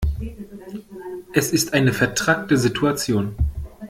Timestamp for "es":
1.31-1.51